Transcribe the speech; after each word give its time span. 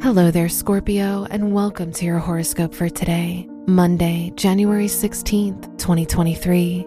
Hello 0.00 0.30
there, 0.30 0.48
Scorpio, 0.48 1.26
and 1.28 1.52
welcome 1.52 1.90
to 1.94 2.04
your 2.04 2.20
horoscope 2.20 2.72
for 2.72 2.88
today, 2.88 3.48
Monday, 3.66 4.32
January 4.36 4.86
16th, 4.86 5.76
2023. 5.76 6.86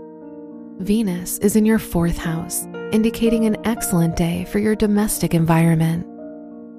Venus 0.78 1.38
is 1.40 1.58
in 1.58 1.66
your 1.66 1.78
fourth 1.78 2.18
house, 2.18 2.66
indicating 2.94 3.44
an 3.44 3.58
excellent 3.66 4.16
day 4.16 4.46
for 4.46 4.60
your 4.60 4.78
domestic 4.78 5.34
environment. 5.34 6.08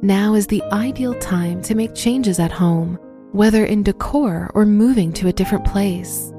Now 0.03 0.33
is 0.33 0.47
the 0.47 0.63
ideal 0.73 1.15
time 1.21 1.61
to 1.65 1.75
make 1.75 1.95
changes 1.95 2.41
at 2.41 2.51
home, 2.51 2.99
whether 3.33 3.67
in 3.67 3.83
decor 3.83 4.51
or 4.55 4.65
moving 4.65 5.13
to 5.13 5.29
a 5.29 5.35
different 5.35 5.67
place. 5.67 6.33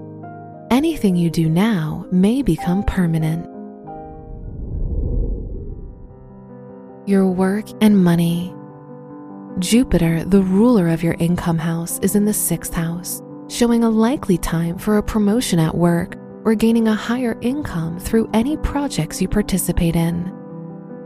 Anything 0.72 1.16
you 1.16 1.30
do 1.30 1.48
now 1.48 2.08
may 2.12 2.42
become 2.42 2.84
permanent. 2.86 3.46
Your 7.08 7.28
work 7.28 7.66
and 7.80 8.04
money. 8.04 8.56
Jupiter, 9.60 10.26
the 10.26 10.42
ruler 10.42 10.90
of 10.90 11.04
your 11.04 11.14
income 11.20 11.60
house, 11.60 12.00
is 12.00 12.16
in 12.16 12.26
the 12.26 12.34
sixth 12.34 12.74
house, 12.74 13.22
showing 13.48 13.84
a 13.84 13.90
likely 13.90 14.38
time 14.38 14.80
for 14.80 14.98
a 14.98 15.04
promotion 15.04 15.60
at 15.60 15.76
work 15.76 16.16
or 16.44 16.56
gaining 16.56 16.88
a 16.88 16.96
higher 16.96 17.38
income 17.42 18.00
through 18.00 18.30
any 18.34 18.58
projects 18.58 19.22
you 19.22 19.28
participate 19.28 19.96
in. 19.96 20.26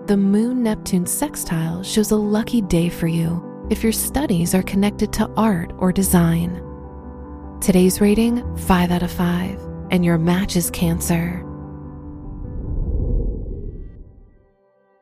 The 0.06 0.16
Moon 0.16 0.64
Neptune 0.64 1.06
sextile 1.06 1.84
shows 1.84 2.12
a 2.12 2.16
lucky 2.16 2.62
day 2.62 2.88
for 2.88 3.08
you 3.08 3.44
if 3.70 3.84
your 3.84 3.92
studies 3.92 4.56
are 4.56 4.64
connected 4.64 5.12
to 5.14 5.30
art 5.36 5.74
or 5.78 5.92
design. 5.92 6.64
Today's 7.60 8.00
rating 8.00 8.56
5 8.56 8.92
out 8.92 9.04
of 9.04 9.12
5, 9.12 9.60
and 9.92 10.06
your 10.06 10.18
match 10.18 10.56
is 10.56 10.72
Cancer. 10.72 11.44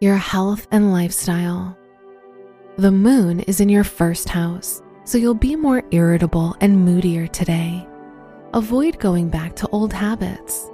Your 0.01 0.17
health 0.17 0.67
and 0.71 0.91
lifestyle. 0.91 1.77
The 2.77 2.91
moon 2.91 3.39
is 3.39 3.61
in 3.61 3.69
your 3.69 3.85
first 3.85 4.27
house, 4.27 4.81
so 5.05 5.17
you'll 5.17 5.33
be 5.33 5.55
more 5.55 5.81
irritable 5.91 6.57
and 6.59 6.83
moodier 6.83 7.25
today. 7.25 7.87
Avoid 8.53 8.99
going 8.99 9.29
back 9.29 9.55
to 9.55 9.67
old 9.69 9.93
habits. 9.93 10.69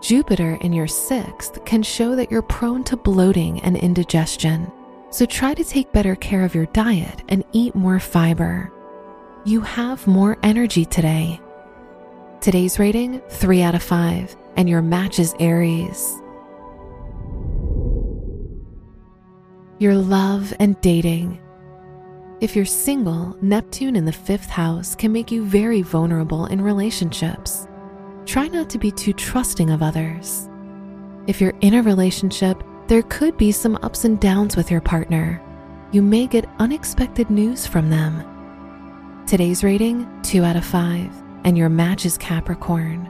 Jupiter 0.00 0.56
in 0.62 0.72
your 0.72 0.86
sixth 0.86 1.62
can 1.66 1.82
show 1.82 2.16
that 2.16 2.30
you're 2.30 2.40
prone 2.40 2.82
to 2.84 2.96
bloating 2.96 3.60
and 3.60 3.76
indigestion, 3.76 4.72
so 5.10 5.26
try 5.26 5.52
to 5.52 5.64
take 5.64 5.92
better 5.92 6.16
care 6.16 6.46
of 6.46 6.54
your 6.54 6.64
diet 6.66 7.22
and 7.28 7.44
eat 7.52 7.74
more 7.74 8.00
fiber. 8.00 8.72
You 9.44 9.60
have 9.60 10.06
more 10.06 10.38
energy 10.42 10.86
today. 10.86 11.42
Today's 12.40 12.78
rating 12.78 13.20
3 13.28 13.60
out 13.60 13.74
of 13.74 13.82
5, 13.82 14.34
and 14.56 14.66
your 14.66 14.80
match 14.80 15.18
is 15.18 15.34
Aries. 15.40 16.22
Your 19.78 19.94
love 19.94 20.52
and 20.58 20.80
dating. 20.80 21.40
If 22.40 22.56
you're 22.56 22.64
single, 22.64 23.36
Neptune 23.40 23.94
in 23.94 24.04
the 24.04 24.12
fifth 24.12 24.48
house 24.48 24.96
can 24.96 25.12
make 25.12 25.30
you 25.30 25.44
very 25.44 25.82
vulnerable 25.82 26.46
in 26.46 26.60
relationships. 26.60 27.68
Try 28.26 28.48
not 28.48 28.68
to 28.70 28.78
be 28.78 28.90
too 28.90 29.12
trusting 29.12 29.70
of 29.70 29.82
others. 29.82 30.48
If 31.28 31.40
you're 31.40 31.56
in 31.60 31.74
a 31.74 31.82
relationship, 31.82 32.62
there 32.88 33.02
could 33.02 33.36
be 33.36 33.52
some 33.52 33.78
ups 33.82 34.04
and 34.04 34.18
downs 34.18 34.56
with 34.56 34.70
your 34.70 34.80
partner. 34.80 35.40
You 35.92 36.02
may 36.02 36.26
get 36.26 36.48
unexpected 36.58 37.30
news 37.30 37.66
from 37.66 37.88
them. 37.88 38.24
Today's 39.26 39.62
rating 39.62 40.08
2 40.22 40.42
out 40.42 40.56
of 40.56 40.64
5, 40.64 41.10
and 41.44 41.56
your 41.56 41.68
match 41.68 42.04
is 42.04 42.18
Capricorn. 42.18 43.08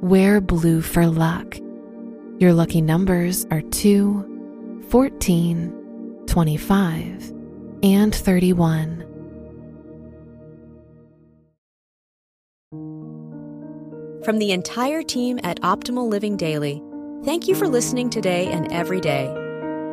Wear 0.00 0.40
blue 0.40 0.80
for 0.80 1.06
luck. 1.06 1.56
Your 2.40 2.54
lucky 2.54 2.80
numbers 2.80 3.46
are 3.50 3.60
2, 3.60 4.86
14, 4.88 6.24
25, 6.26 7.32
and 7.82 8.14
31. 8.14 9.04
From 14.24 14.38
the 14.38 14.52
entire 14.52 15.02
team 15.02 15.38
at 15.44 15.60
Optimal 15.60 16.08
Living 16.08 16.38
Daily, 16.38 16.82
thank 17.26 17.46
you 17.46 17.54
for 17.54 17.68
listening 17.68 18.08
today 18.08 18.46
and 18.46 18.72
every 18.72 19.02
day. 19.02 19.26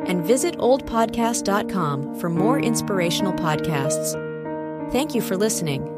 And 0.06 0.24
visit 0.24 0.56
oldpodcast.com 0.56 2.18
for 2.18 2.30
more 2.30 2.58
inspirational 2.58 3.34
podcasts. 3.34 4.14
Thank 4.90 5.14
you 5.14 5.20
for 5.20 5.36
listening. 5.36 5.97